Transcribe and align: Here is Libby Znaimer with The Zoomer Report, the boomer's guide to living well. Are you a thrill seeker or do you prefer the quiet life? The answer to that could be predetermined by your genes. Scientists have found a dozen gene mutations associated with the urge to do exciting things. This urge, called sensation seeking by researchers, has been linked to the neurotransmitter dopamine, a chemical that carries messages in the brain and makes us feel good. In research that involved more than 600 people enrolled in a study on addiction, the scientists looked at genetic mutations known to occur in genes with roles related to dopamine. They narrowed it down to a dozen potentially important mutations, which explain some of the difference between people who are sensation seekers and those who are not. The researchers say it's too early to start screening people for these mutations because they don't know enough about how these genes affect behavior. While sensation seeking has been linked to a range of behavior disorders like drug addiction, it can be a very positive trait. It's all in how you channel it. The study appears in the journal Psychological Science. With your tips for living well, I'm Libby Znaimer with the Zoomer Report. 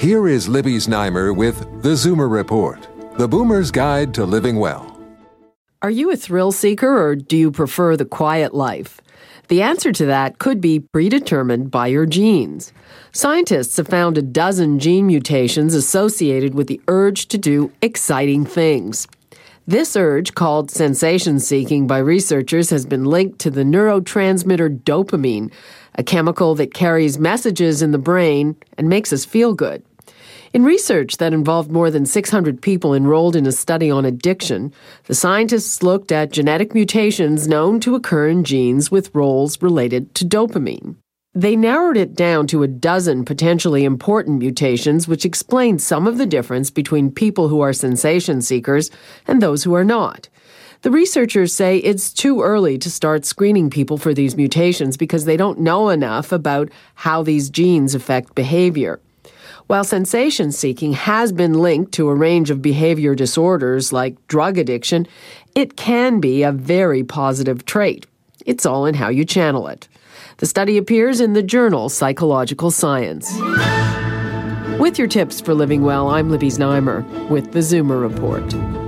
Here 0.00 0.28
is 0.28 0.48
Libby 0.48 0.76
Znaimer 0.76 1.36
with 1.36 1.82
The 1.82 1.90
Zoomer 1.90 2.30
Report, 2.30 2.88
the 3.18 3.28
boomer's 3.28 3.70
guide 3.70 4.14
to 4.14 4.24
living 4.24 4.56
well. 4.56 4.98
Are 5.82 5.90
you 5.90 6.10
a 6.10 6.16
thrill 6.16 6.52
seeker 6.52 7.06
or 7.06 7.14
do 7.14 7.36
you 7.36 7.50
prefer 7.50 7.98
the 7.98 8.06
quiet 8.06 8.54
life? 8.54 9.02
The 9.48 9.60
answer 9.60 9.92
to 9.92 10.06
that 10.06 10.38
could 10.38 10.58
be 10.58 10.80
predetermined 10.80 11.70
by 11.70 11.88
your 11.88 12.06
genes. 12.06 12.72
Scientists 13.12 13.76
have 13.76 13.88
found 13.88 14.16
a 14.16 14.22
dozen 14.22 14.78
gene 14.78 15.06
mutations 15.06 15.74
associated 15.74 16.54
with 16.54 16.68
the 16.68 16.80
urge 16.88 17.26
to 17.26 17.36
do 17.36 17.70
exciting 17.82 18.46
things. 18.46 19.06
This 19.66 19.94
urge, 19.96 20.34
called 20.34 20.70
sensation 20.70 21.38
seeking 21.38 21.86
by 21.86 21.98
researchers, 21.98 22.70
has 22.70 22.86
been 22.86 23.04
linked 23.04 23.38
to 23.40 23.50
the 23.50 23.64
neurotransmitter 23.64 24.80
dopamine, 24.80 25.52
a 25.94 26.02
chemical 26.02 26.54
that 26.54 26.72
carries 26.72 27.18
messages 27.18 27.82
in 27.82 27.90
the 27.90 27.98
brain 27.98 28.56
and 28.78 28.88
makes 28.88 29.12
us 29.12 29.26
feel 29.26 29.52
good. 29.52 29.84
In 30.52 30.64
research 30.64 31.18
that 31.18 31.32
involved 31.32 31.70
more 31.70 31.90
than 31.90 32.04
600 32.04 32.60
people 32.60 32.92
enrolled 32.92 33.36
in 33.36 33.46
a 33.46 33.52
study 33.52 33.90
on 33.90 34.04
addiction, 34.04 34.72
the 35.04 35.14
scientists 35.14 35.82
looked 35.82 36.10
at 36.10 36.32
genetic 36.32 36.74
mutations 36.74 37.46
known 37.46 37.78
to 37.80 37.94
occur 37.94 38.28
in 38.28 38.42
genes 38.42 38.90
with 38.90 39.14
roles 39.14 39.62
related 39.62 40.14
to 40.16 40.24
dopamine. 40.24 40.96
They 41.32 41.54
narrowed 41.54 41.96
it 41.96 42.16
down 42.16 42.48
to 42.48 42.64
a 42.64 42.68
dozen 42.68 43.24
potentially 43.24 43.84
important 43.84 44.40
mutations, 44.40 45.06
which 45.06 45.24
explain 45.24 45.78
some 45.78 46.08
of 46.08 46.18
the 46.18 46.26
difference 46.26 46.70
between 46.70 47.12
people 47.12 47.46
who 47.46 47.60
are 47.60 47.72
sensation 47.72 48.42
seekers 48.42 48.90
and 49.28 49.40
those 49.40 49.62
who 49.62 49.72
are 49.74 49.84
not. 49.84 50.28
The 50.82 50.90
researchers 50.90 51.52
say 51.52 51.76
it's 51.76 52.12
too 52.12 52.40
early 52.40 52.78
to 52.78 52.90
start 52.90 53.24
screening 53.24 53.70
people 53.70 53.98
for 53.98 54.12
these 54.12 54.36
mutations 54.36 54.96
because 54.96 55.26
they 55.26 55.36
don't 55.36 55.60
know 55.60 55.90
enough 55.90 56.32
about 56.32 56.70
how 56.94 57.22
these 57.22 57.50
genes 57.50 57.94
affect 57.94 58.34
behavior. 58.34 58.98
While 59.66 59.84
sensation 59.84 60.52
seeking 60.52 60.92
has 60.92 61.32
been 61.32 61.54
linked 61.54 61.92
to 61.92 62.08
a 62.08 62.14
range 62.14 62.50
of 62.50 62.62
behavior 62.62 63.14
disorders 63.14 63.92
like 63.92 64.26
drug 64.26 64.58
addiction, 64.58 65.06
it 65.54 65.76
can 65.76 66.20
be 66.20 66.42
a 66.42 66.52
very 66.52 67.04
positive 67.04 67.64
trait. 67.64 68.06
It's 68.46 68.66
all 68.66 68.86
in 68.86 68.94
how 68.94 69.08
you 69.08 69.24
channel 69.24 69.68
it. 69.68 69.88
The 70.38 70.46
study 70.46 70.78
appears 70.78 71.20
in 71.20 71.34
the 71.34 71.42
journal 71.42 71.88
Psychological 71.88 72.70
Science. 72.70 73.30
With 74.78 74.98
your 74.98 75.08
tips 75.08 75.40
for 75.40 75.52
living 75.52 75.82
well, 75.82 76.08
I'm 76.08 76.30
Libby 76.30 76.48
Znaimer 76.48 77.28
with 77.28 77.52
the 77.52 77.58
Zoomer 77.58 78.00
Report. 78.00 78.79